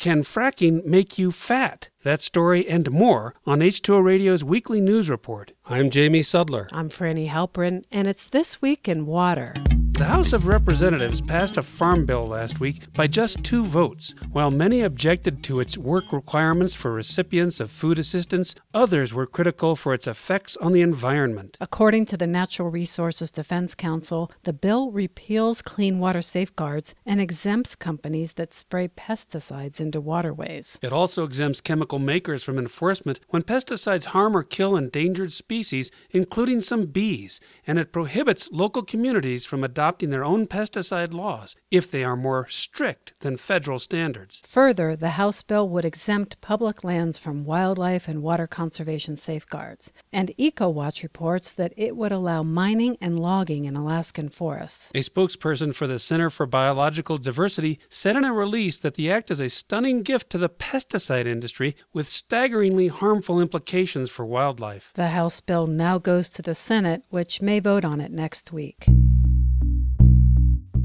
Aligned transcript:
Can 0.00 0.22
fracking 0.22 0.82
make 0.86 1.18
you 1.18 1.30
fat? 1.30 1.90
That 2.04 2.22
story 2.22 2.66
and 2.66 2.90
more 2.90 3.34
on 3.44 3.58
H2O 3.58 4.02
Radio's 4.02 4.42
weekly 4.42 4.80
news 4.80 5.10
report. 5.10 5.52
I'm 5.68 5.90
Jamie 5.90 6.22
Sudler. 6.22 6.68
I'm 6.72 6.88
Frani 6.88 7.28
Halperin, 7.28 7.84
and 7.92 8.08
it's 8.08 8.30
This 8.30 8.62
Week 8.62 8.88
in 8.88 9.04
Water. 9.04 9.52
The 10.00 10.06
House 10.06 10.32
of 10.32 10.46
Representatives 10.46 11.20
passed 11.20 11.58
a 11.58 11.62
farm 11.62 12.06
bill 12.06 12.26
last 12.26 12.58
week 12.58 12.90
by 12.94 13.06
just 13.06 13.44
two 13.44 13.62
votes. 13.62 14.14
While 14.32 14.50
many 14.50 14.80
objected 14.80 15.44
to 15.44 15.60
its 15.60 15.76
work 15.76 16.10
requirements 16.10 16.74
for 16.74 16.90
recipients 16.90 17.60
of 17.60 17.70
food 17.70 17.98
assistance, 17.98 18.54
others 18.72 19.12
were 19.12 19.26
critical 19.26 19.76
for 19.76 19.92
its 19.92 20.06
effects 20.06 20.56
on 20.56 20.72
the 20.72 20.80
environment. 20.80 21.58
According 21.60 22.06
to 22.06 22.16
the 22.16 22.26
Natural 22.26 22.70
Resources 22.70 23.30
Defense 23.30 23.74
Council, 23.74 24.32
the 24.44 24.54
bill 24.54 24.90
repeals 24.90 25.60
clean 25.60 25.98
water 25.98 26.22
safeguards 26.22 26.94
and 27.04 27.20
exempts 27.20 27.76
companies 27.76 28.32
that 28.32 28.54
spray 28.54 28.88
pesticides 28.88 29.82
into 29.82 30.00
waterways. 30.00 30.78
It 30.80 30.94
also 30.94 31.24
exempts 31.24 31.60
chemical 31.60 31.98
makers 31.98 32.42
from 32.42 32.56
enforcement 32.56 33.20
when 33.28 33.42
pesticides 33.42 34.06
harm 34.06 34.34
or 34.34 34.44
kill 34.44 34.76
endangered 34.76 35.32
species, 35.32 35.90
including 36.10 36.62
some 36.62 36.86
bees, 36.86 37.38
and 37.66 37.78
it 37.78 37.92
prohibits 37.92 38.48
local 38.50 38.82
communities 38.82 39.44
from 39.44 39.62
adopting 39.62 39.89
adopting 39.90 40.10
their 40.10 40.24
own 40.24 40.46
pesticide 40.46 41.12
laws 41.12 41.56
if 41.68 41.90
they 41.90 42.04
are 42.04 42.16
more 42.16 42.46
strict 42.46 43.12
than 43.20 43.36
federal 43.36 43.80
standards. 43.80 44.40
Further, 44.46 44.94
the 44.94 45.16
House 45.20 45.42
bill 45.42 45.68
would 45.68 45.84
exempt 45.84 46.40
public 46.40 46.84
lands 46.84 47.18
from 47.18 47.44
wildlife 47.44 48.06
and 48.06 48.22
water 48.22 48.46
conservation 48.46 49.16
safeguards. 49.16 49.92
And 50.12 50.30
EcoWatch 50.38 51.02
reports 51.02 51.52
that 51.54 51.72
it 51.76 51.96
would 51.96 52.12
allow 52.12 52.44
mining 52.44 52.98
and 53.00 53.18
logging 53.18 53.64
in 53.64 53.74
Alaskan 53.74 54.28
forests. 54.28 54.92
A 54.94 55.00
spokesperson 55.00 55.74
for 55.74 55.88
the 55.88 55.98
Center 55.98 56.30
for 56.30 56.46
Biological 56.46 57.18
Diversity 57.18 57.80
said 57.88 58.14
in 58.14 58.24
a 58.24 58.32
release 58.32 58.78
that 58.78 58.94
the 58.94 59.10
act 59.10 59.28
is 59.32 59.40
a 59.40 59.48
stunning 59.48 60.04
gift 60.04 60.30
to 60.30 60.38
the 60.38 60.48
pesticide 60.48 61.26
industry 61.26 61.74
with 61.92 62.08
staggeringly 62.08 62.86
harmful 62.86 63.40
implications 63.40 64.08
for 64.08 64.24
wildlife. 64.24 64.92
The 64.94 65.08
House 65.08 65.40
bill 65.40 65.66
now 65.66 65.98
goes 65.98 66.30
to 66.30 66.42
the 66.42 66.54
Senate, 66.54 67.02
which 67.10 67.42
may 67.42 67.58
vote 67.58 67.84
on 67.84 68.00
it 68.00 68.12
next 68.12 68.52
week 68.52 68.86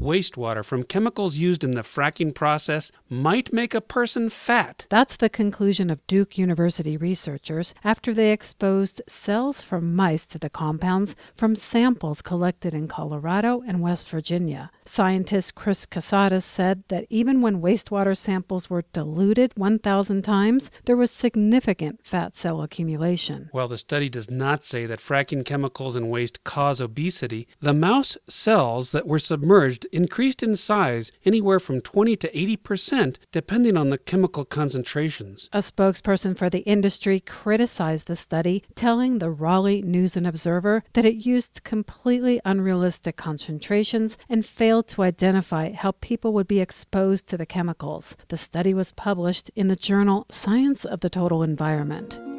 wastewater 0.06 0.64
from 0.64 0.84
chemicals 0.84 1.36
used 1.36 1.64
in 1.64 1.72
the 1.72 1.82
fracking 1.82 2.32
process 2.32 2.92
might 3.10 3.52
make 3.52 3.74
a 3.74 3.80
person 3.80 4.30
fat. 4.30 4.86
That's 4.88 5.16
the 5.16 5.28
conclusion 5.28 5.90
of 5.90 6.06
Duke 6.06 6.38
University 6.38 6.96
researchers 6.96 7.74
after 7.82 8.14
they 8.14 8.30
exposed 8.30 9.02
cells 9.08 9.62
from 9.62 9.96
mice 9.96 10.24
to 10.28 10.38
the 10.38 10.48
compounds 10.48 11.16
from 11.34 11.56
samples 11.56 12.22
collected 12.22 12.72
in 12.72 12.86
Colorado 12.86 13.64
and 13.66 13.80
West 13.80 14.08
Virginia. 14.08 14.70
Scientist 14.84 15.56
Chris 15.56 15.84
Kassotis 15.86 16.44
said 16.44 16.84
that 16.86 17.06
even 17.10 17.42
when 17.42 17.60
wastewater 17.60 18.16
samples 18.16 18.70
were 18.70 18.84
diluted 18.92 19.52
1,000 19.56 20.22
times, 20.22 20.70
there 20.84 20.96
was 20.96 21.10
significant 21.10 22.00
fat 22.04 22.36
cell 22.36 22.62
accumulation. 22.62 23.48
While 23.50 23.66
the 23.66 23.76
study 23.76 24.08
does 24.08 24.30
not 24.30 24.62
say 24.62 24.86
that 24.86 25.00
fracking 25.00 25.44
chemicals 25.44 25.96
in 25.96 26.08
waste 26.08 26.44
cause 26.44 26.80
obesity, 26.80 27.48
the 27.60 27.74
mouse 27.74 28.16
cells 28.28 28.92
that 28.92 29.08
were 29.08 29.18
submerged 29.18 29.84
increased 29.96 30.42
in 30.42 30.54
size 30.54 31.10
anywhere 31.24 31.58
from 31.58 31.80
20 31.80 32.14
to 32.16 32.38
80 32.38 32.56
percent, 32.58 33.18
depending 33.32 33.76
on 33.76 33.88
the 33.88 33.98
chemical 33.98 34.44
concentrations. 34.44 35.48
A 35.52 35.58
spokesperson 35.58 36.36
for 36.36 36.50
the 36.50 36.60
industry 36.60 37.20
criticized 37.20 38.06
the 38.06 38.16
study, 38.16 38.62
telling 38.74 39.18
the 39.18 39.30
Raleigh 39.30 39.82
News 39.82 40.16
and 40.16 40.26
Observer 40.26 40.84
that 40.92 41.04
it 41.04 41.26
used 41.26 41.64
completely 41.64 42.40
unrealistic 42.44 43.16
concentrations 43.16 44.18
and 44.28 44.44
failed 44.44 44.86
to 44.88 45.02
identify 45.02 45.72
how 45.72 45.92
people 46.00 46.32
would 46.34 46.46
be 46.46 46.60
exposed 46.60 47.26
to 47.28 47.36
the 47.36 47.46
chemicals. 47.46 48.16
The 48.28 48.36
study 48.36 48.74
was 48.74 48.92
published 48.92 49.50
in 49.56 49.68
the 49.68 49.76
journal 49.76 50.26
Science 50.30 50.84
of 50.84 51.00
the 51.00 51.10
Total 51.10 51.42
Environment. 51.42 52.35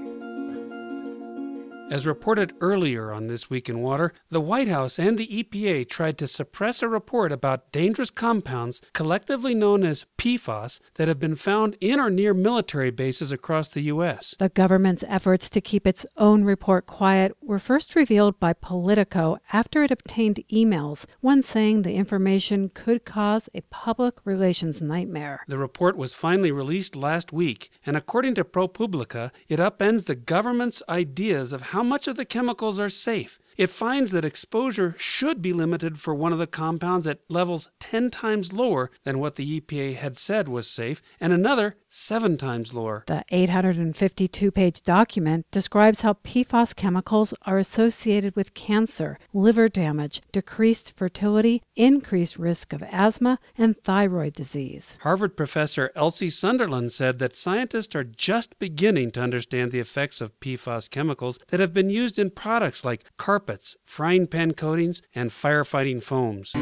As 1.90 2.06
reported 2.06 2.54
earlier 2.60 3.14
on 3.14 3.28
This 3.28 3.50
Week 3.50 3.70
in 3.70 3.80
Water, 3.80 4.12
the 4.30 4.42
White 4.42 4.68
House 4.68 5.00
and 5.00 5.18
the 5.18 5.28
EPA 5.28 5.88
tried 5.88 6.18
to 6.18 6.28
suppress 6.28 6.84
a 6.84 6.90
report 6.90 7.32
about 7.32 7.72
dangerous 7.72 8.12
compounds, 8.12 8.82
collectively 8.92 9.56
known 9.56 9.86
as 9.86 10.06
PFAS, 10.18 10.82
that 10.96 11.08
have 11.08 11.18
been 11.18 11.38
found 11.38 11.78
in 11.80 11.98
or 11.98 12.10
near 12.10 12.34
military 12.34 12.92
bases 12.92 13.32
across 13.32 13.70
the 13.70 13.84
U.S. 13.84 14.36
The 14.38 14.50
government's 14.50 15.06
efforts 15.08 15.50
to 15.50 15.62
keep 15.62 15.88
its 15.88 16.06
own 16.18 16.44
report 16.44 16.88
quiet 16.88 17.32
were 17.42 17.58
first 17.58 17.96
revealed 17.96 18.38
by 18.38 18.52
Politico 18.52 19.38
after 19.54 19.82
it 19.82 19.92
obtained 19.92 20.44
emails, 20.52 21.06
one 21.22 21.42
saying 21.42 21.84
the 21.84 21.94
information 21.94 22.68
could 22.68 23.06
cause 23.06 23.48
a 23.56 23.62
public 23.70 24.16
relations 24.26 24.82
nightmare. 24.82 25.46
The 25.48 25.58
report 25.58 25.96
was 25.96 26.14
finally 26.14 26.52
released 26.52 26.98
last 26.98 27.32
week, 27.32 27.72
and 27.86 27.96
according 27.96 28.36
to 28.36 28.44
ProPublica, 28.44 29.32
it 29.48 29.60
upends 29.60 30.06
the 30.06 30.16
government's 30.16 30.84
ideas 30.90 31.54
of 31.54 31.62
how 31.62 31.77
how 31.78 31.84
much 31.84 32.08
of 32.08 32.16
the 32.16 32.26
chemicals 32.26 32.80
are 32.80 32.90
safe. 32.90 33.40
It 33.56 33.70
finds 33.70 34.12
that 34.12 34.26
exposure 34.26 34.96
should 34.98 35.44
be 35.44 35.54
limited 35.54 36.00
for 36.00 36.16
one 36.16 36.34
of 36.34 36.40
the 36.40 36.48
compounds 36.48 37.06
at 37.06 37.20
levels 37.30 37.70
10 37.80 38.10
times 38.10 38.52
lower 38.52 38.90
than 39.04 39.20
what 39.20 39.36
the 39.36 39.62
EPA 39.62 39.94
had 39.94 40.18
said 40.18 40.50
was 40.50 40.68
safe, 40.68 41.04
and 41.20 41.32
another 41.32 41.76
7 41.90 42.38
times 42.38 42.74
lower. 42.74 43.04
The 43.08 43.24
852 43.30 44.52
page 44.52 44.82
document 44.82 45.46
describes 45.52 46.02
how 46.02 46.14
PFAS 46.14 46.76
chemicals 46.76 47.34
are 47.44 47.58
associated 47.58 48.36
with 48.36 48.54
cancer, 48.54 49.18
liver 49.34 49.70
damage, 49.70 50.22
decreased 50.32 50.94
fertility, 50.96 51.64
increased 51.76 52.38
risk 52.38 52.74
of 52.74 52.84
asthma, 52.84 53.40
and 53.58 53.78
thyroid 53.84 54.34
disease. 54.34 54.98
Harvard 55.02 55.38
professor 55.38 55.92
Elsie 55.96 56.30
Sunderland 56.30 56.92
said 56.92 57.20
that 57.20 57.36
scientists 57.36 57.96
are 57.96 58.04
just 58.04 58.60
beginning 58.60 59.12
to 59.12 59.22
understand 59.22 59.72
the 59.72 59.80
effects 59.80 60.22
of 60.22 60.38
PFAS 60.40 60.90
chemicals 60.90 61.40
that 61.48 61.60
have 61.60 61.74
been 61.74 61.90
used 61.90 62.20
in 62.20 62.30
products 62.32 62.84
like 62.84 63.06
carpets, 63.18 63.76
frying 63.86 64.28
pan 64.28 64.54
coatings, 64.54 65.02
and 65.16 65.30
firefighting 65.30 66.04
foams. 66.04 66.54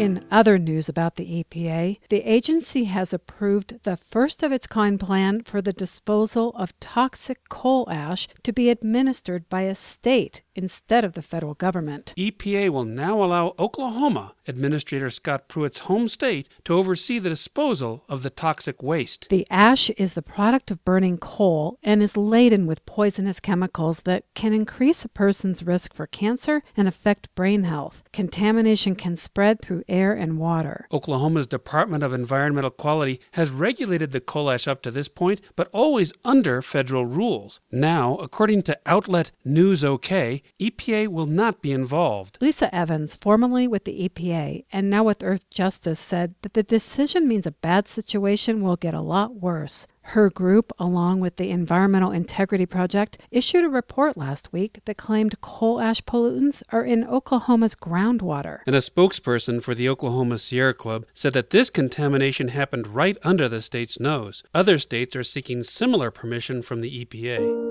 In 0.00 0.24
other 0.30 0.58
news 0.58 0.88
about 0.88 1.16
the 1.16 1.44
EPA, 1.44 1.98
the 2.08 2.22
agency 2.22 2.84
has 2.84 3.12
approved 3.12 3.82
the 3.82 3.98
first 3.98 4.42
of 4.42 4.50
its 4.50 4.66
kind 4.66 4.98
plan 4.98 5.42
for 5.42 5.60
the 5.60 5.74
disposal 5.74 6.54
of 6.56 6.72
toxic 6.80 7.50
coal 7.50 7.86
ash 7.90 8.26
to 8.44 8.50
be 8.50 8.70
administered 8.70 9.46
by 9.50 9.64
a 9.64 9.74
state 9.74 10.40
instead 10.54 11.04
of 11.04 11.14
the 11.14 11.22
federal 11.22 11.54
government. 11.54 12.14
EPA 12.16 12.70
will 12.70 12.84
now 12.84 13.22
allow 13.22 13.54
Oklahoma, 13.58 14.34
Administrator 14.46 15.10
Scott 15.10 15.48
Pruitt's 15.48 15.80
home 15.80 16.08
state, 16.08 16.48
to 16.64 16.74
oversee 16.74 17.18
the 17.18 17.28
disposal 17.28 18.04
of 18.08 18.22
the 18.22 18.30
toxic 18.30 18.82
waste. 18.82 19.28
The 19.28 19.46
ash 19.50 19.90
is 19.90 20.14
the 20.14 20.22
product 20.22 20.70
of 20.70 20.84
burning 20.84 21.18
coal 21.18 21.78
and 21.82 22.02
is 22.02 22.16
laden 22.16 22.66
with 22.66 22.86
poisonous 22.86 23.40
chemicals 23.40 24.02
that 24.02 24.24
can 24.34 24.52
increase 24.52 25.04
a 25.04 25.08
person's 25.08 25.62
risk 25.62 25.94
for 25.94 26.06
cancer 26.06 26.62
and 26.76 26.88
affect 26.88 27.34
brain 27.34 27.64
health. 27.64 28.02
Contamination 28.12 28.94
can 28.94 29.16
spread 29.16 29.60
through 29.60 29.84
air 29.88 30.12
and 30.12 30.38
water. 30.38 30.86
Oklahoma's 30.92 31.46
Department 31.46 32.02
of 32.02 32.12
Environmental 32.12 32.70
Quality 32.70 33.20
has 33.32 33.50
regulated 33.50 34.12
the 34.12 34.20
coal 34.20 34.50
ash 34.50 34.66
up 34.66 34.82
to 34.82 34.90
this 34.90 35.08
point, 35.08 35.40
but 35.56 35.68
always 35.72 36.12
under 36.24 36.62
federal 36.62 37.06
rules. 37.06 37.60
Now, 37.70 38.16
according 38.16 38.62
to 38.62 38.78
outlet 38.86 39.30
News 39.44 39.84
OK, 39.84 40.42
EPA 40.58 41.08
will 41.08 41.26
not 41.26 41.62
be 41.62 41.72
involved. 41.72 42.38
Lisa 42.40 42.74
Evans, 42.74 43.14
formerly 43.14 43.68
with 43.68 43.84
the 43.84 44.08
EPA 44.08 44.64
and 44.72 44.90
now 44.90 45.04
with 45.04 45.20
Earthjustice, 45.20 45.98
said 45.98 46.34
that 46.42 46.54
the 46.54 46.62
decision 46.62 47.28
means 47.28 47.46
a 47.46 47.52
bad 47.52 47.86
situation 47.86 48.62
will 48.62 48.76
get 48.76 48.94
a 48.94 49.00
lot 49.00 49.34
worse. 49.36 49.86
Her 50.02 50.28
group, 50.30 50.72
along 50.78 51.20
with 51.20 51.36
the 51.36 51.50
Environmental 51.50 52.10
Integrity 52.10 52.66
Project, 52.66 53.18
issued 53.30 53.64
a 53.64 53.68
report 53.68 54.16
last 54.16 54.52
week 54.52 54.80
that 54.84 54.96
claimed 54.96 55.40
coal 55.40 55.80
ash 55.80 56.00
pollutants 56.02 56.62
are 56.70 56.84
in 56.84 57.04
Oklahoma's 57.04 57.76
groundwater. 57.76 58.60
And 58.66 58.74
a 58.74 58.80
spokesperson 58.80 59.62
for 59.62 59.74
the 59.74 59.88
Oklahoma 59.88 60.38
Sierra 60.38 60.74
Club 60.74 61.06
said 61.14 61.32
that 61.34 61.50
this 61.50 61.70
contamination 61.70 62.48
happened 62.48 62.88
right 62.88 63.18
under 63.22 63.48
the 63.48 63.60
state's 63.60 64.00
nose. 64.00 64.42
Other 64.54 64.78
states 64.78 65.14
are 65.14 65.22
seeking 65.22 65.62
similar 65.62 66.10
permission 66.10 66.62
from 66.62 66.80
the 66.80 67.04
EPA. 67.04 67.69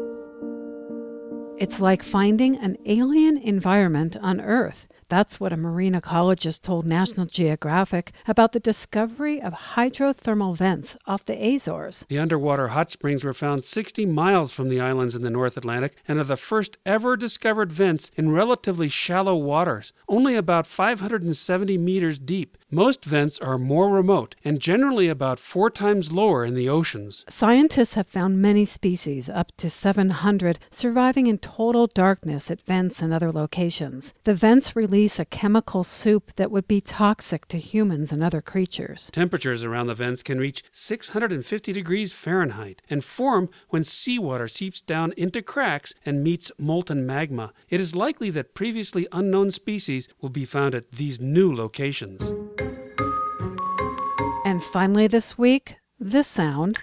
It's 1.60 1.82
like 1.82 2.04
finding 2.04 2.56
an 2.56 2.78
alien 2.86 3.36
environment 3.36 4.16
on 4.22 4.40
Earth. 4.40 4.88
That's 5.10 5.42
what 5.42 5.52
a 5.52 5.58
marine 5.58 5.94
ecologist 5.94 6.62
told 6.62 6.86
National 6.86 7.26
Geographic 7.26 8.14
about 8.26 8.54
the 8.54 8.62
discovery 8.62 9.42
of 9.42 9.74
hydrothermal 9.74 10.56
vents 10.56 10.96
off 11.06 11.26
the 11.26 11.34
Azores. 11.34 12.06
The 12.08 12.18
underwater 12.18 12.70
hot 12.70 12.90
springs 12.90 13.26
were 13.26 13.34
found 13.34 13.66
60 13.66 14.06
miles 14.06 14.54
from 14.54 14.70
the 14.70 14.80
islands 14.80 15.16
in 15.16 15.22
the 15.22 15.30
North 15.30 15.58
Atlantic 15.58 15.98
and 16.08 16.18
are 16.18 16.24
the 16.24 16.38
first 16.38 16.78
ever 16.86 17.18
discovered 17.18 17.74
vents 17.74 18.10
in 18.16 18.32
relatively 18.32 18.88
shallow 18.88 19.36
waters, 19.36 19.92
only 20.08 20.36
about 20.36 20.66
570 20.66 21.78
meters 21.78 22.20
deep. 22.20 22.58
Most 22.72 23.04
vents 23.04 23.40
are 23.40 23.58
more 23.58 23.90
remote 23.90 24.36
and 24.46 24.60
generally 24.60 25.08
about 25.08 25.40
four 25.40 25.72
times 25.72 26.12
lower 26.12 26.46
in 26.46 26.54
the 26.54 26.70
oceans. 26.70 27.26
Scientists 27.28 27.96
have 27.96 28.06
found 28.06 28.44
many 28.44 28.64
species, 28.64 29.28
up 29.28 29.52
to 29.58 29.72
700, 29.72 30.60
surviving 30.70 31.26
in 31.26 31.40
total 31.40 31.88
darkness 31.88 32.52
at 32.52 32.62
vents 32.62 33.02
and 33.02 33.12
other 33.12 33.32
locations. 33.32 34.14
The 34.24 34.36
vents 34.36 34.76
release 34.76 35.18
a 35.18 35.26
chemical 35.26 35.84
soup 35.84 36.36
that 36.36 36.52
would 36.52 36.68
be 36.68 36.80
toxic 36.80 37.48
to 37.48 37.58
humans 37.58 38.12
and 38.12 38.24
other 38.24 38.40
creatures. 38.40 39.10
Temperatures 39.12 39.64
around 39.64 39.88
the 39.88 39.96
vents 39.96 40.22
can 40.22 40.38
reach 40.38 40.64
650 40.72 41.74
degrees 41.74 42.14
Fahrenheit 42.14 42.84
and 42.88 43.04
form 43.04 43.50
when 43.70 43.84
seawater 43.84 44.48
seeps 44.48 44.80
down 44.80 45.12
into 45.18 45.42
cracks 45.42 45.96
and 46.06 46.24
meets 46.24 46.52
molten 46.60 47.04
magma. 47.04 47.52
It 47.68 47.80
is 47.80 47.96
likely 47.96 48.30
that 48.30 48.54
previously 48.54 49.08
unknown 49.12 49.50
species 49.50 50.08
will 50.22 50.30
be 50.30 50.46
found 50.46 50.76
at 50.76 50.92
these 50.92 51.20
new 51.20 51.52
locations. 51.52 52.32
And 54.50 54.64
finally, 54.64 55.06
this 55.06 55.38
week, 55.38 55.78
this 56.00 56.28
sound. 56.28 56.80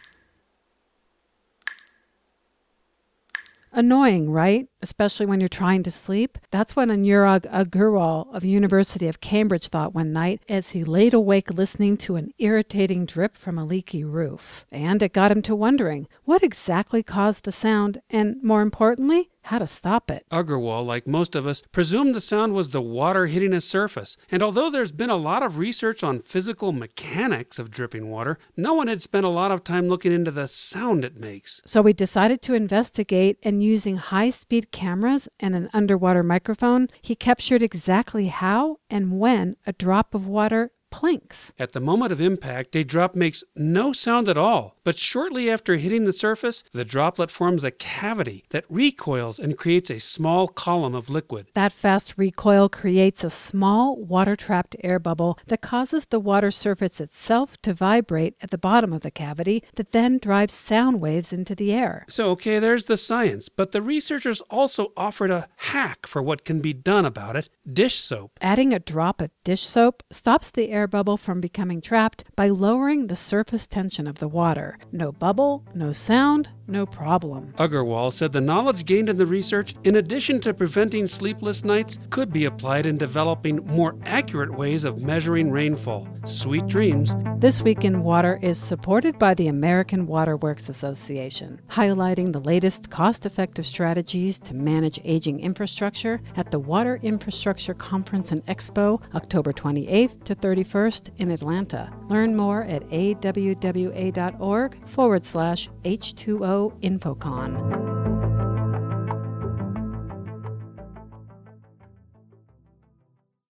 Annoying, 3.73 4.31
right? 4.31 4.69
Especially 4.83 5.27
when 5.27 5.41
you're 5.41 5.49
trying 5.49 5.83
to 5.83 5.91
sleep. 5.91 6.39
That's 6.53 6.77
what 6.77 6.91
Anurag 6.91 7.41
Agarwal 7.51 8.33
of 8.33 8.45
University 8.45 9.09
of 9.09 9.21
Cambridge 9.21 9.67
thought 9.67 9.97
one 9.97 10.13
night 10.13 10.43
as 10.49 10.71
he 10.71 10.85
laid 10.85 11.13
awake 11.13 11.51
listening 11.51 11.97
to 11.97 12.15
an 12.15 12.31
irritating 12.39 13.05
drip 13.05 13.37
from 13.37 13.59
a 13.59 13.65
leaky 13.65 14.05
roof. 14.05 14.65
And 14.71 15.03
it 15.03 15.13
got 15.13 15.33
him 15.33 15.43
to 15.43 15.57
wondering 15.57 16.07
what 16.25 16.45
exactly 16.45 17.03
caused 17.03 17.43
the 17.43 17.51
sound 17.51 18.01
and, 18.09 18.41
more 18.45 18.63
importantly, 18.63 19.29
how 19.47 19.59
to 19.59 19.67
stop 19.67 20.11
it. 20.11 20.25
Agarwal, 20.31 20.85
like 20.85 21.07
most 21.07 21.35
of 21.35 21.47
us, 21.47 21.63
presumed 21.73 22.15
the 22.15 22.21
sound 22.21 22.55
was 22.55 22.71
the 22.71 22.83
water 22.83 23.27
hitting 23.27 23.53
a 23.53 23.61
surface, 23.61 24.17
and 24.31 24.43
although 24.43 24.71
there's 24.71 24.93
been 24.93 25.11
a 25.11 25.17
lot 25.17 25.43
of 25.43 25.59
research 25.59 26.03
on 26.03 26.21
physical 26.21 26.73
mechanics 26.73 27.59
of 27.59 27.71
dripping 27.71 28.11
water, 28.11 28.39
no 28.57 28.75
one 28.75 28.89
had 28.89 29.01
spent 29.01 29.25
a 29.25 29.31
lot 29.31 29.51
of 29.51 29.65
time 29.65 29.89
looking 29.89 30.13
into 30.13 30.31
the 30.31 30.47
sound 30.49 31.05
it 31.05 31.17
makes. 31.17 31.61
So 31.65 31.83
we 31.83 31.93
decided 31.93 32.43
to 32.43 32.55
investigate, 32.55 33.39
and 33.43 33.63
using 33.63 33.97
high 33.97 34.31
speed 34.31 34.71
cameras 34.73 35.29
and 35.41 35.55
an 35.55 35.71
underwater 35.73 36.23
microphone, 36.23 36.89
he 37.01 37.15
captured 37.15 37.63
exactly 37.63 38.27
how 38.29 38.79
and 38.91 39.19
when 39.19 39.57
a 39.67 39.73
drop 39.73 40.15
of 40.15 40.27
water 40.27 40.71
plinks. 40.97 41.53
At 41.59 41.73
the 41.73 41.81
moment 41.81 42.11
of 42.11 42.23
impact, 42.23 42.75
a 42.75 42.83
drop 42.83 43.15
makes 43.15 43.45
no 43.55 43.93
sound 43.93 44.31
at 44.31 44.39
all, 44.39 44.77
but 44.83 44.97
shortly 44.97 45.51
after 45.51 45.77
hitting 45.77 46.05
the 46.05 46.13
surface, 46.13 46.65
the 46.73 46.87
droplet 46.87 47.31
forms 47.31 47.65
a 47.65 47.71
cavity 47.71 48.45
that 48.49 48.65
recoils 48.71 49.39
and 49.39 49.59
creates 49.59 49.91
a 49.91 49.99
small 49.99 50.49
column 50.49 50.95
of 50.95 51.11
liquid. 51.11 51.49
That 51.53 51.73
fast 51.73 52.15
recoil 52.17 52.71
creates 52.71 53.23
a 53.23 53.29
small 53.29 53.95
water 53.97 54.37
trapped 54.37 54.75
air 54.83 54.99
bubble 54.99 55.39
that 55.49 55.61
causes 55.61 56.07
the 56.07 56.19
water 56.19 56.51
surface 56.51 56.99
itself 56.99 57.61
to 57.61 57.75
vibrate 57.75 58.35
at 58.41 58.51
the 58.51 58.57
bottom 58.57 58.95
of 58.95 59.03
the 59.03 59.11
cavity 59.11 59.63
that 59.75 59.93
then 59.93 60.17
drives 60.17 60.55
sound 60.55 61.03
waves 61.03 61.31
into 61.31 61.55
the 61.55 61.75
air. 61.75 62.07
So, 62.09 62.31
okay, 62.31 62.59
there's 62.59 62.87
the 62.87 62.97
science, 62.97 63.51
but 63.51 63.73
the 63.73 63.83
researchers 63.83 64.41
also 64.49 64.93
offered 64.97 65.31
a 65.31 65.49
hack 65.57 66.07
for 66.07 66.23
what 66.23 66.47
can 66.47 66.61
be 66.61 66.73
done 66.73 67.05
about 67.05 67.37
it 67.37 67.51
dish 67.71 67.97
soap. 67.97 68.39
Adding 68.41 68.73
a 68.73 68.79
drop 68.79 69.21
of 69.21 69.31
dish 69.45 69.63
soap 69.63 70.03
stops 70.11 70.51
the 70.51 70.71
air 70.71 70.86
bubble 70.87 71.17
from 71.17 71.41
becoming 71.41 71.81
trapped 71.81 72.25
by 72.37 72.49
lowering 72.49 73.07
the 73.07 73.17
surface 73.17 73.67
tension 73.67 74.07
of 74.07 74.19
the 74.19 74.29
water. 74.29 74.79
No 74.93 75.11
bubble, 75.13 75.65
no 75.75 75.93
sound, 75.93 76.51
no 76.69 76.85
problem. 76.87 77.55
Agarwal 77.59 78.13
said 78.13 78.33
the 78.33 78.41
knowledge 78.41 78.85
gained 78.85 79.09
in 79.09 79.17
the 79.17 79.27
research, 79.27 79.75
in 79.85 79.97
addition 79.97 80.41
to 80.41 80.55
preventing 80.55 81.07
sleepless 81.07 81.65
nights, 81.65 81.99
could 82.11 82.33
be 82.33 82.45
applied 82.45 82.87
in 82.87 82.99
developing 82.99 83.65
more 83.67 83.97
accurate 84.05 84.53
ways 84.53 84.85
of 84.85 84.99
measuring 84.99 85.51
rainfall. 85.51 86.09
Sweet 86.25 86.67
dreams. 86.67 87.15
This 87.39 87.63
Week 87.63 87.85
in 87.85 88.03
Water 88.03 88.39
is 88.43 88.59
supported 88.59 89.19
by 89.19 89.35
the 89.35 89.49
American 89.49 90.07
Waterworks 90.07 90.69
Association, 90.69 91.61
highlighting 91.69 92.33
the 92.33 92.41
latest 92.41 92.91
cost 92.91 93.27
effective 93.27 93.67
strategies 93.67 94.39
to 94.41 94.55
manage 94.55 95.01
aging 95.05 95.41
infrastructure 95.41 96.21
at 96.37 96.51
the 96.51 96.59
Water 96.59 96.99
Infrastructure 97.03 97.75
Conference 97.75 98.33
and 98.33 98.45
Expo, 98.47 99.01
October 99.15 99.53
28th 99.53 100.25
to 100.25 100.35
31st 100.35 100.76
in 101.17 101.31
Atlanta. 101.31 101.91
Learn 102.09 102.37
more 102.37 102.63
at 102.65 102.83
awwa.org 102.91 104.89
forward 104.89 105.25
slash 105.25 105.69
H2O 105.85 106.81
Infocon. 106.83 107.86